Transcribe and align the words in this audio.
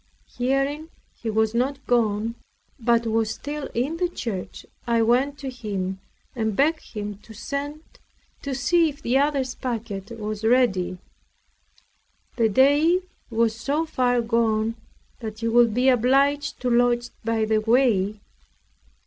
Hearing 0.35 0.89
he 1.13 1.29
was 1.29 1.53
not 1.53 1.77
gone, 1.85 2.33
but 2.79 3.05
was 3.05 3.29
still 3.29 3.69
in 3.75 3.97
the 3.97 4.09
church, 4.09 4.65
I 4.87 5.03
went 5.03 5.37
to 5.37 5.49
him, 5.51 5.99
and 6.35 6.55
begged 6.55 6.93
him 6.95 7.19
to 7.19 7.35
send 7.35 7.83
to 8.41 8.55
see 8.55 8.89
if 8.89 9.03
the 9.03 9.19
other's 9.19 9.53
packet 9.53 10.09
was 10.19 10.43
ready. 10.43 10.97
The 12.35 12.49
day 12.49 13.01
was 13.29 13.55
so 13.55 13.85
far 13.85 14.23
gone 14.23 14.73
that 15.19 15.41
he 15.41 15.47
would 15.47 15.71
be 15.75 15.87
obliged 15.89 16.59
to 16.61 16.71
lodge 16.71 17.11
by 17.23 17.45
the 17.45 17.59
way. 17.61 18.21